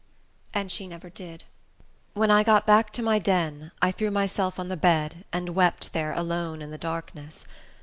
And 0.51 0.71
she 0.71 0.87
never 0.87 1.11
did. 1.11 1.43
When 2.15 2.31
I 2.31 2.41
got 2.41 2.65
back 2.65 2.89
to 2.93 3.03
my 3.03 3.19
den, 3.19 3.71
I 3.83 3.91
threw 3.91 4.09
myself 4.09 4.57
on 4.59 4.67
the 4.67 4.75
bed 4.75 5.25
and 5.31 5.53
wept 5.53 5.93
there 5.93 6.13
alone 6.13 6.59
in 6.63 6.71
the 6.71 6.77
darkness. 6.79 7.45